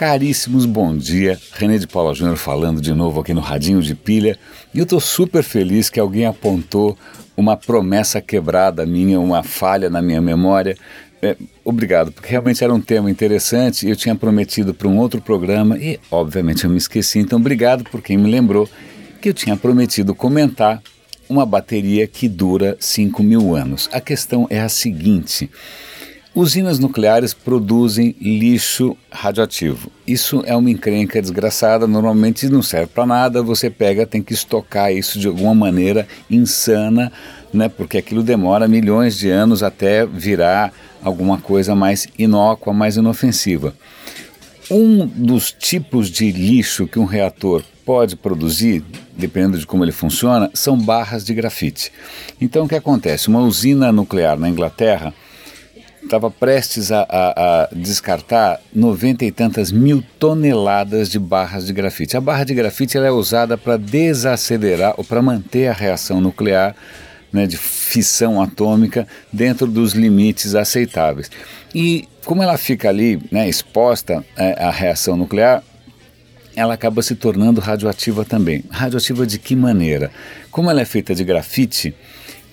Caríssimos, 0.00 0.64
bom 0.64 0.96
dia. 0.96 1.38
René 1.52 1.76
de 1.76 1.86
Paula 1.86 2.14
Júnior 2.14 2.38
falando 2.38 2.80
de 2.80 2.94
novo 2.94 3.20
aqui 3.20 3.34
no 3.34 3.40
Radinho 3.42 3.82
de 3.82 3.94
Pilha. 3.94 4.38
E 4.72 4.78
eu 4.78 4.84
estou 4.84 4.98
super 4.98 5.42
feliz 5.42 5.90
que 5.90 6.00
alguém 6.00 6.24
apontou 6.24 6.96
uma 7.36 7.54
promessa 7.54 8.18
quebrada 8.18 8.86
minha, 8.86 9.20
uma 9.20 9.42
falha 9.42 9.90
na 9.90 10.00
minha 10.00 10.22
memória. 10.22 10.74
É, 11.20 11.36
obrigado, 11.62 12.12
porque 12.12 12.30
realmente 12.30 12.64
era 12.64 12.72
um 12.72 12.80
tema 12.80 13.10
interessante. 13.10 13.86
Eu 13.86 13.94
tinha 13.94 14.14
prometido 14.14 14.72
para 14.72 14.88
um 14.88 14.96
outro 14.96 15.20
programa 15.20 15.76
e, 15.76 16.00
obviamente, 16.10 16.64
eu 16.64 16.70
me 16.70 16.78
esqueci. 16.78 17.18
Então, 17.18 17.38
obrigado 17.38 17.84
por 17.84 18.00
quem 18.00 18.16
me 18.16 18.30
lembrou 18.30 18.66
que 19.20 19.28
eu 19.28 19.34
tinha 19.34 19.54
prometido 19.54 20.14
comentar 20.14 20.82
uma 21.28 21.44
bateria 21.44 22.06
que 22.06 22.26
dura 22.26 22.74
5 22.80 23.22
mil 23.22 23.54
anos. 23.54 23.86
A 23.92 24.00
questão 24.00 24.46
é 24.48 24.62
a 24.62 24.68
seguinte. 24.70 25.50
Usinas 26.32 26.78
nucleares 26.78 27.34
produzem 27.34 28.14
lixo 28.20 28.96
radioativo. 29.10 29.90
Isso 30.06 30.44
é 30.46 30.54
uma 30.54 30.70
encrenca 30.70 31.20
desgraçada, 31.20 31.88
normalmente 31.88 32.48
não 32.48 32.62
serve 32.62 32.86
para 32.86 33.04
nada, 33.04 33.42
você 33.42 33.68
pega, 33.68 34.06
tem 34.06 34.22
que 34.22 34.32
estocar 34.32 34.92
isso 34.92 35.18
de 35.18 35.26
alguma 35.26 35.54
maneira 35.56 36.06
insana, 36.30 37.10
né, 37.52 37.68
porque 37.68 37.98
aquilo 37.98 38.22
demora 38.22 38.68
milhões 38.68 39.18
de 39.18 39.28
anos 39.28 39.60
até 39.60 40.06
virar 40.06 40.72
alguma 41.02 41.38
coisa 41.38 41.74
mais 41.74 42.06
inócua, 42.16 42.72
mais 42.72 42.96
inofensiva. 42.96 43.74
Um 44.70 45.04
dos 45.04 45.50
tipos 45.50 46.08
de 46.08 46.30
lixo 46.30 46.86
que 46.86 47.00
um 47.00 47.06
reator 47.06 47.64
pode 47.84 48.14
produzir, 48.14 48.84
dependendo 49.16 49.58
de 49.58 49.66
como 49.66 49.84
ele 49.84 49.90
funciona, 49.90 50.48
são 50.54 50.78
barras 50.78 51.24
de 51.24 51.34
grafite. 51.34 51.90
Então 52.40 52.66
o 52.66 52.68
que 52.68 52.76
acontece? 52.76 53.26
Uma 53.26 53.40
usina 53.40 53.90
nuclear 53.90 54.38
na 54.38 54.48
Inglaterra 54.48 55.12
estava 56.10 56.28
prestes 56.28 56.90
a, 56.90 57.06
a, 57.08 57.62
a, 57.62 57.68
descartar 57.72 58.60
noventa 58.74 59.24
e 59.24 59.30
tantas 59.30 59.70
mil 59.70 60.02
toneladas 60.18 61.08
de 61.08 61.20
barras 61.20 61.66
de 61.66 61.72
grafite. 61.72 62.16
A 62.16 62.20
barra 62.20 62.42
de 62.42 62.52
grafite 62.52 62.98
é 62.98 63.10
usada 63.12 63.56
para 63.56 63.76
desacelerar 63.76 64.94
ou 64.96 65.04
para 65.04 65.22
manter 65.22 65.68
a 65.68 65.72
reação 65.72 66.20
nuclear 66.20 66.74
né, 67.32 67.46
de 67.46 67.56
fissão 67.56 68.42
atômica 68.42 69.06
dentro 69.32 69.68
dos 69.68 69.92
limites 69.92 70.56
aceitáveis. 70.56 71.30
E 71.72 72.08
como 72.24 72.42
ela 72.42 72.58
fica 72.58 72.88
ali 72.88 73.22
né, 73.30 73.48
exposta 73.48 74.24
é, 74.36 74.64
à 74.64 74.70
reação 74.70 75.16
nuclear, 75.16 75.62
ela 76.56 76.74
acaba 76.74 77.02
se 77.02 77.14
tornando 77.14 77.60
radioativa 77.60 78.24
também. 78.24 78.64
Radioativa 78.68 79.24
de 79.24 79.38
que 79.38 79.54
maneira? 79.54 80.10
Como 80.50 80.68
ela 80.68 80.80
é 80.80 80.84
feita 80.84 81.14
de 81.14 81.22
grafite, 81.22 81.94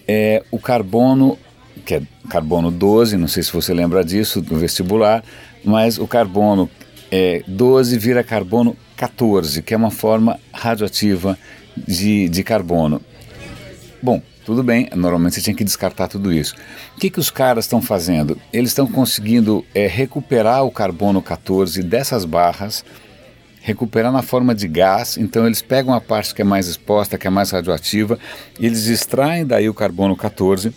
é, 0.07 0.43
o 0.51 0.59
carbono 0.59 1.39
que 1.85 1.95
é 1.95 2.01
carbono 2.29 2.69
12, 2.71 3.17
não 3.17 3.27
sei 3.27 3.43
se 3.43 3.51
você 3.51 3.73
lembra 3.73 4.03
disso 4.03 4.41
do 4.41 4.57
vestibular, 4.57 5.23
mas 5.63 5.97
o 5.97 6.07
carbono 6.07 6.69
é, 7.11 7.43
12 7.47 7.97
vira 7.97 8.23
carbono 8.23 8.75
14, 8.95 9.61
que 9.61 9.73
é 9.73 9.77
uma 9.77 9.91
forma 9.91 10.39
radioativa 10.51 11.37
de, 11.75 12.27
de 12.29 12.43
carbono. 12.43 13.01
Bom, 14.01 14.21
tudo 14.45 14.63
bem, 14.63 14.89
normalmente 14.95 15.35
você 15.35 15.41
tinha 15.41 15.55
que 15.55 15.63
descartar 15.63 16.07
tudo 16.07 16.31
isso. 16.31 16.55
O 16.95 16.99
que, 16.99 17.09
que 17.09 17.19
os 17.19 17.29
caras 17.29 17.65
estão 17.65 17.81
fazendo? 17.81 18.37
Eles 18.51 18.69
estão 18.69 18.87
conseguindo 18.87 19.65
é, 19.75 19.87
recuperar 19.87 20.63
o 20.63 20.71
carbono 20.71 21.21
14 21.21 21.83
dessas 21.83 22.23
barras, 22.25 22.83
recuperar 23.61 24.11
na 24.11 24.21
forma 24.21 24.55
de 24.55 24.67
gás, 24.67 25.17
então 25.17 25.45
eles 25.45 25.61
pegam 25.61 25.93
a 25.93 25.99
parte 25.99 26.33
que 26.33 26.41
é 26.41 26.45
mais 26.45 26.67
exposta, 26.67 27.17
que 27.17 27.27
é 27.27 27.29
mais 27.29 27.51
radioativa, 27.51 28.17
eles 28.57 28.87
extraem 28.87 29.45
daí 29.45 29.67
o 29.67 29.73
carbono 29.73 30.15
14 30.15 30.73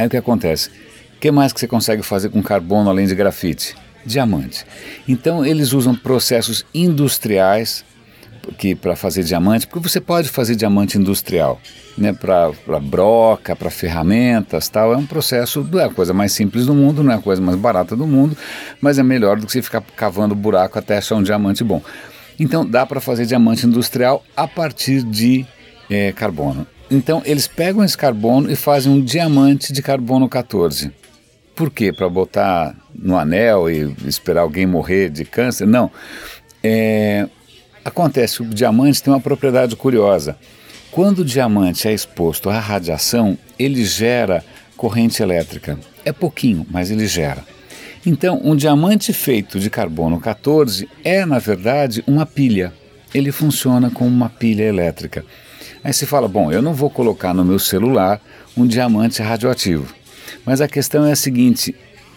Aí 0.00 0.06
o 0.06 0.10
que 0.10 0.16
acontece? 0.16 0.70
O 1.16 1.20
que 1.20 1.30
mais 1.30 1.52
que 1.52 1.60
você 1.60 1.68
consegue 1.68 2.02
fazer 2.02 2.30
com 2.30 2.42
carbono 2.42 2.88
além 2.88 3.06
de 3.06 3.14
grafite? 3.14 3.76
Diamante. 4.06 4.64
Então 5.06 5.44
eles 5.44 5.74
usam 5.74 5.94
processos 5.94 6.64
industriais 6.72 7.84
que 8.56 8.74
para 8.74 8.96
fazer 8.96 9.22
diamante, 9.22 9.66
porque 9.66 9.86
você 9.86 10.00
pode 10.00 10.30
fazer 10.30 10.56
diamante 10.56 10.96
industrial, 10.96 11.60
né, 11.98 12.14
para 12.14 12.80
broca, 12.80 13.54
para 13.54 13.68
ferramentas, 13.68 14.70
tal. 14.70 14.94
É 14.94 14.96
um 14.96 15.04
processo, 15.04 15.68
não 15.70 15.78
é 15.78 15.84
a 15.84 15.90
coisa 15.90 16.14
mais 16.14 16.32
simples 16.32 16.64
do 16.64 16.74
mundo, 16.74 17.04
não 17.04 17.12
é 17.12 17.16
a 17.16 17.20
coisa 17.20 17.42
mais 17.42 17.58
barata 17.58 17.94
do 17.94 18.06
mundo, 18.06 18.34
mas 18.80 18.98
é 18.98 19.02
melhor 19.02 19.38
do 19.38 19.44
que 19.44 19.52
você 19.52 19.60
ficar 19.60 19.82
cavando 19.94 20.34
buraco 20.34 20.78
até 20.78 20.96
achar 20.96 21.16
um 21.16 21.22
diamante 21.22 21.62
bom. 21.62 21.82
Então 22.38 22.64
dá 22.64 22.86
para 22.86 23.02
fazer 23.02 23.26
diamante 23.26 23.66
industrial 23.66 24.24
a 24.34 24.48
partir 24.48 25.02
de 25.02 25.44
é, 25.90 26.10
carbono. 26.12 26.66
Então 26.90 27.22
eles 27.24 27.46
pegam 27.46 27.84
esse 27.84 27.96
carbono 27.96 28.50
e 28.50 28.56
fazem 28.56 28.90
um 28.90 29.00
diamante 29.00 29.72
de 29.72 29.80
carbono 29.80 30.28
14. 30.28 30.90
Por 31.54 31.70
quê? 31.70 31.92
Para 31.92 32.08
botar 32.08 32.74
no 32.94 33.16
anel 33.16 33.70
e 33.70 33.94
esperar 34.06 34.40
alguém 34.40 34.66
morrer 34.66 35.10
de 35.10 35.24
câncer? 35.24 35.66
Não. 35.66 35.90
É, 36.62 37.28
acontece, 37.84 38.42
o 38.42 38.46
diamante 38.46 39.02
tem 39.02 39.12
uma 39.12 39.20
propriedade 39.20 39.76
curiosa. 39.76 40.36
Quando 40.90 41.20
o 41.20 41.24
diamante 41.24 41.86
é 41.86 41.92
exposto 41.92 42.50
à 42.50 42.58
radiação, 42.58 43.38
ele 43.58 43.84
gera 43.84 44.44
corrente 44.76 45.22
elétrica. 45.22 45.78
É 46.04 46.12
pouquinho, 46.12 46.66
mas 46.68 46.90
ele 46.90 47.06
gera. 47.06 47.44
Então, 48.04 48.40
um 48.42 48.56
diamante 48.56 49.12
feito 49.12 49.60
de 49.60 49.68
carbono 49.68 50.18
14 50.18 50.88
é, 51.04 51.24
na 51.26 51.38
verdade, 51.38 52.02
uma 52.06 52.24
pilha. 52.24 52.72
Ele 53.14 53.30
funciona 53.30 53.90
como 53.90 54.08
uma 54.08 54.30
pilha 54.30 54.64
elétrica. 54.64 55.24
Aí 55.82 55.92
se 55.92 56.06
fala, 56.06 56.28
bom, 56.28 56.52
eu 56.52 56.60
não 56.60 56.74
vou 56.74 56.90
colocar 56.90 57.32
no 57.32 57.44
meu 57.44 57.58
celular 57.58 58.20
um 58.56 58.66
diamante 58.66 59.22
radioativo. 59.22 59.94
Mas 60.44 60.60
a 60.60 60.68
questão 60.68 61.04
é 61.06 61.12
a 61.12 61.16
seguinte: 61.16 61.74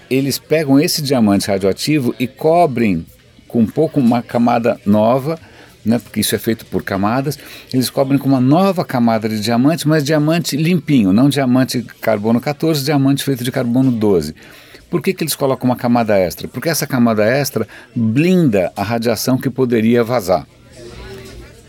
eles 0.10 0.38
pegam 0.38 0.80
esse 0.80 1.02
diamante 1.02 1.48
radioativo 1.48 2.14
e 2.20 2.28
cobrem 2.28 3.06
com 3.48 3.62
um 3.62 3.68
pouco 3.68 4.00
uma 4.00 4.22
camada 4.22 4.80
nova, 4.86 5.40
né, 5.86 6.00
porque 6.00 6.22
isso 6.22 6.36
é 6.36 6.40
feito 6.40 6.66
por 6.66 6.84
camadas, 6.84 7.38
eles 7.74 7.90
cobrem 7.90 8.18
com 8.18 8.28
uma 8.28 8.42
nova 8.42 8.84
camada 8.84 9.30
de 9.30 9.40
diamante, 9.40 9.88
mas 9.88 10.04
diamante 10.04 10.58
limpinho, 10.58 11.14
não 11.14 11.30
diamante 11.30 11.86
carbono 12.02 12.42
14, 12.42 12.84
diamante 12.84 13.24
feito 13.24 13.44
de 13.44 13.52
carbono 13.52 13.92
12. 13.92 14.34
Por 14.90 15.02
que, 15.02 15.14
que 15.14 15.24
eles 15.24 15.36
colocam 15.36 15.70
uma 15.70 15.76
camada 15.76 16.18
extra? 16.18 16.48
Porque 16.48 16.70
essa 16.70 16.86
camada 16.86 17.26
extra 17.26 17.68
blinda 17.96 18.72
a 18.76 18.84
radiação 18.84 19.38
que 19.38 19.50
poderia 19.50 20.04
vazar. 20.04 20.48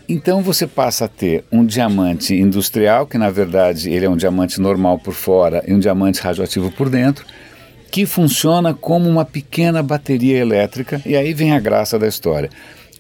Então 0.07 0.43
você 0.43 0.67
passa 0.67 1.07
a 1.07 1.09
ter 1.09 1.45
um 1.51 1.65
diamante 1.65 2.35
industrial, 2.35 3.07
que 3.07 3.17
na 3.17 3.31
verdade 3.31 3.91
ele 3.91 4.05
é 4.05 4.09
um 4.09 4.17
diamante 4.17 4.61
normal 4.61 4.99
por 4.99 5.15
fora 5.15 5.65
e 5.67 5.73
um 5.73 5.79
diamante 5.79 6.21
radioativo 6.21 6.71
por 6.71 6.91
dentro, 6.91 7.25
que 7.91 8.05
funciona 8.05 8.75
como 8.75 9.09
uma 9.09 9.25
pequena 9.25 9.83
bateria 9.83 10.39
elétrica, 10.39 11.01
e 11.07 11.17
aí 11.17 11.33
vem 11.33 11.53
a 11.53 11.61
graça 11.61 11.99
da 11.99 12.07
história. 12.07 12.51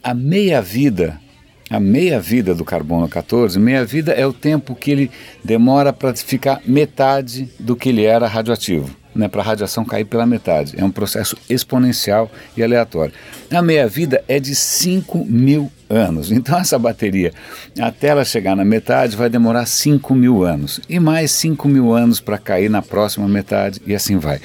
A 0.02 0.14
meia-vida, 0.14 1.20
a 1.68 1.78
meia-vida 1.78 2.54
do 2.54 2.64
carbono 2.64 3.06
14, 3.06 3.58
meia-vida 3.58 4.12
é 4.12 4.26
o 4.26 4.32
tempo 4.32 4.74
que 4.74 4.90
ele 4.90 5.10
demora 5.44 5.92
para 5.92 6.14
ficar 6.14 6.62
metade 6.64 7.50
do 7.58 7.76
que 7.76 7.90
ele 7.90 8.04
era 8.04 8.26
radioativo 8.26 9.04
né, 9.14 9.28
para 9.28 9.42
a 9.42 9.44
radiação 9.44 9.84
cair 9.84 10.04
pela 10.04 10.26
metade. 10.26 10.74
É 10.76 10.84
um 10.84 10.90
processo 10.90 11.36
exponencial 11.48 12.30
e 12.56 12.62
aleatório. 12.62 13.14
A 13.50 13.62
meia-vida 13.62 14.24
é 14.26 14.40
de 14.40 14.54
5 14.54 15.24
mil 15.24 15.70
anos. 15.94 16.30
Então, 16.32 16.58
essa 16.58 16.78
bateria, 16.78 17.32
até 17.80 18.08
ela 18.08 18.24
chegar 18.24 18.56
na 18.56 18.64
metade, 18.64 19.16
vai 19.16 19.28
demorar 19.28 19.66
5 19.66 20.14
mil 20.14 20.44
anos. 20.44 20.80
E 20.88 20.98
mais 20.98 21.30
5 21.30 21.68
mil 21.68 21.92
anos 21.92 22.20
para 22.20 22.38
cair 22.38 22.68
na 22.68 22.82
próxima 22.82 23.28
metade, 23.28 23.80
e 23.86 23.94
assim 23.94 24.18
vai. 24.18 24.40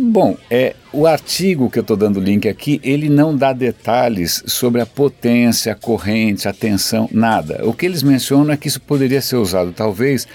Bom, 0.00 0.36
é, 0.48 0.76
o 0.92 1.08
artigo 1.08 1.68
que 1.68 1.76
eu 1.76 1.80
estou 1.80 1.96
dando 1.96 2.20
link 2.20 2.48
aqui, 2.48 2.80
ele 2.84 3.08
não 3.08 3.36
dá 3.36 3.52
detalhes 3.52 4.44
sobre 4.46 4.80
a 4.80 4.86
potência, 4.86 5.72
a 5.72 5.74
corrente, 5.74 6.46
a 6.46 6.52
tensão, 6.52 7.08
nada. 7.12 7.62
O 7.64 7.72
que 7.72 7.84
eles 7.84 8.04
mencionam 8.04 8.52
é 8.52 8.56
que 8.56 8.68
isso 8.68 8.80
poderia 8.80 9.20
ser 9.20 9.34
usado, 9.34 9.72
talvez, 9.72 10.28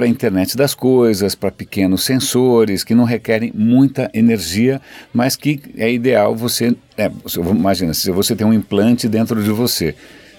para 0.00 0.06
a 0.06 0.08
internet 0.08 0.56
das 0.56 0.74
coisas, 0.74 1.34
para 1.34 1.50
pequenos 1.50 2.04
sensores 2.04 2.82
que 2.82 2.94
não 2.94 3.04
requerem 3.04 3.52
muita 3.54 4.10
energia, 4.14 4.80
mas 5.12 5.36
que 5.36 5.60
é 5.76 5.92
ideal 5.92 6.34
você. 6.34 6.74
É, 6.96 7.10
imagina, 7.36 7.92
se 7.92 8.10
você 8.10 8.34
tem 8.34 8.46
um 8.46 8.52
implante 8.54 9.06
dentro 9.06 9.44
de 9.44 9.50
você. 9.50 9.94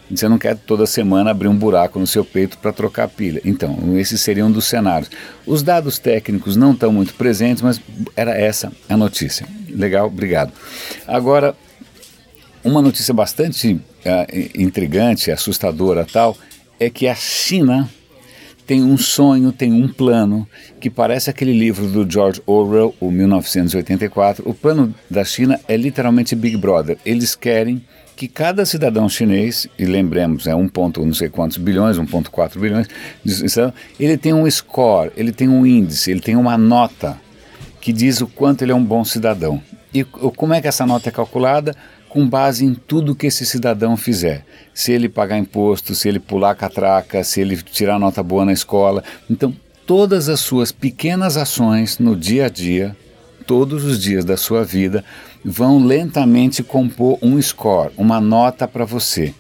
Você 0.10 0.28
não 0.28 0.40
quer 0.40 0.58
toda 0.58 0.88
semana 0.88 1.30
abrir 1.30 1.48
um 1.48 1.56
buraco 1.56 2.00
no 2.00 2.08
seu 2.08 2.26
peito 2.26 2.58
para 2.58 2.74
trocar 2.74 3.04
a 3.04 3.08
pilha. 3.08 3.40
Então, 3.46 3.96
esse 4.00 4.18
seria 4.18 4.44
um 4.44 4.52
dos 4.52 4.66
cenários. 4.66 5.12
Os 5.46 5.62
dados 5.62 6.00
técnicos 6.00 6.56
não 6.56 6.72
estão 6.72 6.92
muito 6.92 7.14
presentes, 7.14 7.62
mas 7.62 7.80
era 8.16 8.32
essa 8.32 8.72
a 8.90 8.98
notícia. 8.98 9.46
Legal, 9.70 10.08
obrigado. 10.08 10.52
Agora, 11.08 11.56
uma 12.64 12.82
notícia 12.82 13.14
bastante 13.14 13.74
uh, 13.74 13.80
intrigante, 14.56 15.30
assustadora 15.30 16.04
tal, 16.12 16.36
é 16.80 16.90
que 16.90 17.08
a 17.08 17.14
China 17.14 17.88
tem 18.66 18.84
um 18.84 18.98
sonho, 18.98 19.52
tem 19.52 19.72
um 19.74 19.88
plano, 19.88 20.48
que 20.80 20.90
parece 20.90 21.30
aquele 21.30 21.58
livro 21.58 21.88
do 21.88 22.10
George 22.10 22.42
Orwell, 22.46 22.96
o 23.00 23.12
1984. 23.12 24.48
O 24.48 24.54
plano 24.54 24.94
da 25.10 25.24
China 25.24 25.60
é 25.68 25.76
literalmente 25.76 26.36
Big 26.36 26.58
Brother. 26.58 26.98
Eles 27.06 27.36
querem 27.36 27.84
que 28.16 28.28
cada 28.28 28.66
cidadão 28.66 29.10
chinês, 29.10 29.68
e 29.80 29.86
lembremos, 29.86 30.46
é 30.46 30.54
1. 30.54 30.70
não 30.98 31.14
sei 31.14 31.28
quantos 31.28 31.58
bilhões, 31.58 31.98
1.4 31.98 32.60
bilhões, 32.60 32.88
ele 34.00 34.16
tem 34.18 34.34
um 34.34 34.50
score, 34.50 35.12
ele 35.18 35.32
tem 35.32 35.50
um 35.50 35.66
índice, 35.66 36.12
ele 36.12 36.20
tem 36.20 36.36
uma 36.36 36.58
nota 36.58 37.20
que 37.80 37.92
diz 37.92 38.22
o 38.22 38.28
quanto 38.28 38.62
ele 38.62 38.72
é 38.72 38.76
um 38.76 38.84
bom 38.84 39.04
cidadão. 39.04 39.62
E 39.94 40.04
como 40.04 40.54
é 40.54 40.62
que 40.62 40.68
essa 40.68 40.86
nota 40.86 41.10
é 41.10 41.12
calculada? 41.12 41.76
Com 42.12 42.28
base 42.28 42.66
em 42.66 42.74
tudo 42.74 43.16
que 43.16 43.28
esse 43.28 43.46
cidadão 43.46 43.96
fizer. 43.96 44.46
Se 44.74 44.92
ele 44.92 45.08
pagar 45.08 45.38
imposto, 45.38 45.96
se 45.96 46.10
ele 46.10 46.20
pular 46.20 46.56
catraca, 46.56 47.24
se 47.24 47.40
ele 47.40 47.56
tirar 47.58 47.98
nota 47.98 48.22
boa 48.22 48.44
na 48.44 48.52
escola. 48.52 49.02
Então, 49.30 49.56
todas 49.88 50.28
as 50.28 50.42
suas 50.42 50.72
pequenas 50.72 51.38
ações 51.38 52.00
no 52.00 52.16
dia 52.16 52.48
a 52.48 52.50
dia, 52.50 52.96
todos 53.48 53.86
os 53.86 54.00
dias 54.00 54.26
da 54.26 54.36
sua 54.36 54.64
vida, 54.66 55.06
vão 55.44 55.84
lentamente 55.84 56.62
compor 56.62 57.18
um 57.22 57.42
score, 57.42 57.92
uma 57.98 58.22
nota 58.22 58.68
para 58.68 58.86
você. 58.86 59.34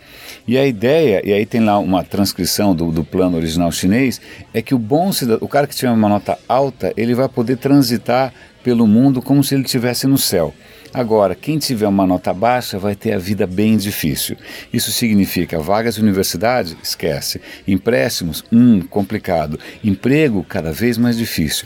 E 0.47 0.57
a 0.57 0.65
ideia, 0.65 1.21
e 1.23 1.31
aí 1.31 1.45
tem 1.45 1.61
lá 1.61 1.77
uma 1.77 2.03
transcrição 2.03 2.75
do, 2.75 2.91
do 2.91 3.03
plano 3.03 3.37
original 3.37 3.71
chinês, 3.71 4.19
é 4.53 4.61
que 4.61 4.73
o 4.73 4.79
bom 4.79 5.11
cidadão, 5.11 5.45
o 5.45 5.47
cara 5.47 5.67
que 5.67 5.75
tiver 5.75 5.91
uma 5.91 6.09
nota 6.09 6.37
alta, 6.47 6.93
ele 6.97 7.13
vai 7.13 7.29
poder 7.29 7.57
transitar 7.57 8.33
pelo 8.63 8.87
mundo 8.87 9.21
como 9.21 9.43
se 9.43 9.55
ele 9.55 9.63
estivesse 9.63 10.07
no 10.07 10.17
céu. 10.17 10.53
Agora, 10.93 11.35
quem 11.35 11.57
tiver 11.57 11.87
uma 11.87 12.05
nota 12.05 12.33
baixa 12.33 12.77
vai 12.77 12.95
ter 12.95 13.13
a 13.13 13.17
vida 13.17 13.47
bem 13.47 13.77
difícil. 13.77 14.35
Isso 14.73 14.91
significa 14.91 15.57
vagas 15.59 15.95
de 15.95 16.01
universidade? 16.01 16.77
Esquece. 16.83 17.39
Empréstimos? 17.65 18.43
Hum, 18.51 18.81
complicado. 18.81 19.57
Emprego? 19.81 20.43
Cada 20.43 20.73
vez 20.73 20.97
mais 20.97 21.17
difícil. 21.17 21.65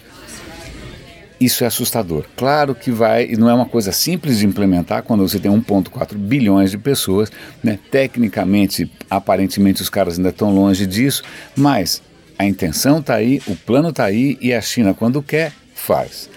Isso 1.39 1.63
é 1.63 1.67
assustador. 1.67 2.25
Claro 2.37 2.73
que 2.75 2.91
vai, 2.91 3.25
e 3.25 3.35
não 3.35 3.49
é 3.49 3.53
uma 3.53 3.65
coisa 3.65 3.91
simples 3.91 4.39
de 4.39 4.45
implementar 4.45 5.03
quando 5.03 5.27
você 5.27 5.39
tem 5.39 5.51
1,4 5.51 6.15
bilhões 6.15 6.71
de 6.71 6.77
pessoas. 6.77 7.31
Né? 7.63 7.79
Tecnicamente, 7.89 8.89
aparentemente, 9.09 9.81
os 9.81 9.89
caras 9.89 10.17
ainda 10.17 10.29
estão 10.29 10.53
longe 10.53 10.85
disso, 10.85 11.23
mas 11.55 12.01
a 12.37 12.45
intenção 12.45 12.99
está 12.99 13.15
aí, 13.15 13.41
o 13.47 13.55
plano 13.55 13.89
está 13.89 14.05
aí 14.05 14.37
e 14.39 14.53
a 14.53 14.61
China, 14.61 14.93
quando 14.93 15.21
quer, 15.21 15.51
faz. 15.73 16.29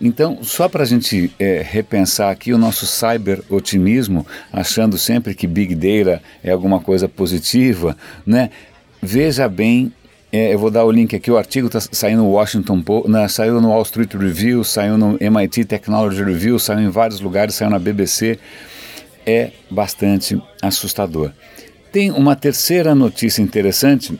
Então, 0.00 0.38
só 0.42 0.68
para 0.68 0.82
a 0.82 0.86
gente 0.86 1.30
é, 1.38 1.62
repensar 1.62 2.30
aqui 2.30 2.54
o 2.54 2.58
nosso 2.58 2.86
cyber-otimismo, 2.86 4.26
achando 4.50 4.96
sempre 4.96 5.34
que 5.34 5.46
Big 5.46 5.74
Data 5.74 6.22
é 6.42 6.50
alguma 6.50 6.80
coisa 6.80 7.06
positiva, 7.06 7.96
né? 8.24 8.50
veja 9.02 9.48
bem 9.48 9.92
é, 10.32 10.54
eu 10.54 10.58
vou 10.60 10.70
dar 10.70 10.84
o 10.84 10.92
link 10.92 11.16
aqui, 11.16 11.28
o 11.28 11.36
artigo 11.36 11.66
está 11.66 11.80
saindo 11.80 12.22
no 12.22 12.30
Washington 12.30 12.80
Post, 12.80 13.10
saiu 13.30 13.60
no 13.60 13.70
Wall 13.70 13.82
Street 13.82 14.14
Review, 14.14 14.62
saiu 14.62 14.96
no 14.96 15.18
MIT 15.20 15.64
Technology 15.64 16.22
Review, 16.22 16.56
saiu 16.56 16.80
em 16.80 16.88
vários 16.88 17.20
lugares, 17.20 17.56
saiu 17.56 17.68
na 17.68 17.80
BBC. 17.80 18.38
É 19.26 19.50
bastante 19.68 20.40
assustador. 20.62 21.32
Tem 21.90 22.12
uma 22.12 22.36
terceira 22.36 22.94
notícia 22.94 23.42
interessante, 23.42 24.18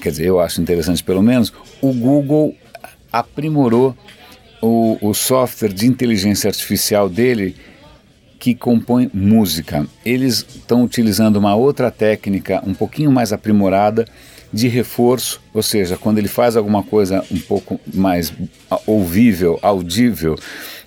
quer 0.00 0.10
dizer, 0.10 0.26
eu 0.26 0.38
acho 0.38 0.60
interessante 0.60 1.02
pelo 1.02 1.22
menos, 1.22 1.52
o 1.82 1.92
Google 1.92 2.54
aprimorou 3.12 3.96
o, 4.60 4.98
o 5.00 5.14
software 5.14 5.72
de 5.72 5.86
inteligência 5.86 6.48
artificial 6.48 7.08
dele 7.08 7.56
que 8.38 8.54
compõe 8.54 9.10
música. 9.12 9.86
Eles 10.04 10.44
estão 10.48 10.82
utilizando 10.82 11.36
uma 11.36 11.54
outra 11.54 11.90
técnica 11.90 12.62
um 12.66 12.72
pouquinho 12.72 13.12
mais 13.12 13.32
aprimorada 13.32 14.06
de 14.52 14.66
reforço, 14.66 15.40
ou 15.54 15.62
seja, 15.62 15.96
quando 15.96 16.18
ele 16.18 16.26
faz 16.26 16.56
alguma 16.56 16.82
coisa 16.82 17.24
um 17.30 17.38
pouco 17.38 17.78
mais 17.92 18.32
ouvível, 18.86 19.58
audível, 19.62 20.36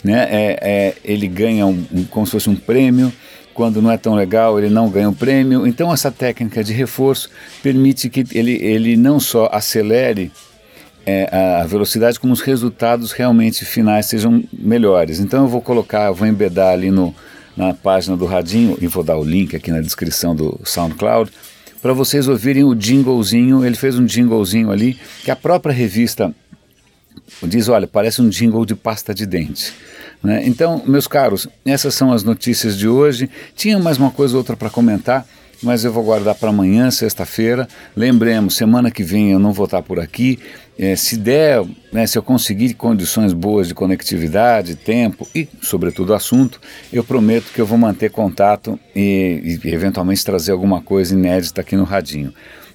né, 0.03 0.27
é, 0.29 0.59
é 0.61 0.95
ele 1.03 1.27
ganha 1.27 1.65
um, 1.65 1.85
um, 1.93 2.03
como 2.05 2.25
se 2.25 2.33
fosse 2.33 2.49
um 2.49 2.55
prêmio. 2.55 3.13
Quando 3.53 3.83
não 3.83 3.91
é 3.91 3.97
tão 3.97 4.15
legal, 4.15 4.57
ele 4.57 4.69
não 4.69 4.89
ganha 4.89 5.07
o 5.07 5.11
um 5.11 5.13
prêmio. 5.13 5.67
Então, 5.67 5.93
essa 5.93 6.09
técnica 6.09 6.63
de 6.63 6.73
reforço 6.73 7.29
permite 7.61 8.09
que 8.09 8.25
ele, 8.33 8.53
ele 8.53 8.97
não 8.97 9.19
só 9.19 9.47
acelere 9.51 10.31
é, 11.05 11.29
a 11.61 11.65
velocidade, 11.65 12.19
como 12.19 12.33
os 12.33 12.41
resultados 12.41 13.11
realmente 13.11 13.65
finais 13.65 14.05
sejam 14.05 14.43
melhores. 14.51 15.19
Então, 15.19 15.43
eu 15.43 15.47
vou 15.47 15.61
colocar, 15.61 16.11
vou 16.11 16.27
embedar 16.27 16.73
ali 16.73 16.91
no, 16.91 17.13
na 17.55 17.73
página 17.73 18.15
do 18.15 18.25
Radinho, 18.25 18.77
e 18.81 18.87
vou 18.87 19.03
dar 19.03 19.17
o 19.17 19.23
link 19.23 19.55
aqui 19.55 19.71
na 19.71 19.81
descrição 19.81 20.35
do 20.35 20.59
SoundCloud, 20.63 21.31
para 21.81 21.93
vocês 21.93 22.27
ouvirem 22.27 22.63
o 22.63 22.73
jinglezinho. 22.73 23.65
Ele 23.65 23.75
fez 23.75 23.97
um 23.99 24.07
jinglezinho 24.07 24.71
ali 24.71 24.97
que 25.23 25.31
a 25.31 25.35
própria 25.35 25.73
revista 25.73 26.33
diz: 27.41 27.67
olha, 27.67 27.87
parece 27.87 28.21
um 28.21 28.29
jingle 28.29 28.65
de 28.65 28.75
pasta 28.75 29.13
de 29.13 29.25
dente. 29.25 29.73
Né? 30.23 30.43
Então, 30.45 30.81
meus 30.85 31.07
caros, 31.07 31.47
essas 31.65 31.93
são 31.93 32.13
as 32.13 32.23
notícias 32.23 32.77
de 32.77 32.87
hoje. 32.87 33.29
Tinha 33.55 33.77
mais 33.77 33.97
uma 33.97 34.09
coisa 34.09 34.35
ou 34.35 34.37
outra 34.37 34.55
para 34.55 34.69
comentar 34.69 35.27
mas 35.63 35.83
eu 35.83 35.91
vou 35.91 36.03
guardar 36.03 36.35
para 36.35 36.49
amanhã, 36.49 36.91
sexta-feira. 36.91 37.67
Lembremos, 37.95 38.55
semana 38.55 38.91
que 38.91 39.03
vem 39.03 39.31
eu 39.31 39.39
não 39.39 39.53
vou 39.53 39.65
estar 39.65 39.81
por 39.81 39.99
aqui. 39.99 40.37
É, 40.77 40.95
se 40.95 41.17
der, 41.17 41.63
né, 41.91 42.05
se 42.05 42.17
eu 42.17 42.23
conseguir 42.23 42.73
condições 42.73 43.31
boas 43.31 43.67
de 43.67 43.73
conectividade, 43.73 44.75
tempo 44.75 45.27
e, 45.33 45.47
sobretudo, 45.61 46.13
assunto, 46.13 46.59
eu 46.91 47.03
prometo 47.03 47.51
que 47.53 47.61
eu 47.61 47.65
vou 47.65 47.77
manter 47.77 48.09
contato 48.11 48.79
e, 48.95 49.59
e 49.63 49.69
eventualmente 49.69 50.25
trazer 50.25 50.51
alguma 50.51 50.81
coisa 50.81 51.13
inédita 51.13 51.61
aqui 51.61 51.75
no 51.75 51.83
Radinho. 51.83 52.33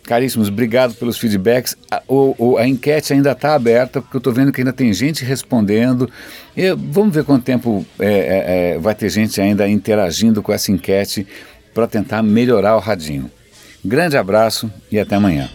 Caríssimos, 0.08 0.48
obrigado 0.48 0.94
pelos 0.94 1.18
feedbacks. 1.18 1.76
A, 1.90 2.02
o, 2.08 2.56
a 2.56 2.66
enquete 2.66 3.12
ainda 3.12 3.32
está 3.32 3.54
aberta, 3.54 4.00
porque 4.00 4.16
eu 4.16 4.20
estou 4.20 4.32
vendo 4.32 4.50
que 4.50 4.60
ainda 4.62 4.72
tem 4.72 4.90
gente 4.90 5.22
respondendo. 5.22 6.08
Vamos 6.90 7.14
ver 7.14 7.24
quanto 7.24 7.44
tempo 7.44 7.84
é, 7.98 8.06
é, 8.06 8.74
é 8.74 8.78
vai 8.78 8.94
ter 8.94 9.10
gente 9.10 9.38
ainda 9.38 9.68
interagindo 9.68 10.42
com 10.42 10.50
essa 10.50 10.72
enquete 10.72 11.26
para 11.78 11.86
tentar 11.86 12.24
melhorar 12.24 12.74
o 12.74 12.80
radinho. 12.80 13.30
Grande 13.84 14.16
abraço 14.16 14.68
e 14.90 14.98
até 14.98 15.14
amanhã. 15.14 15.48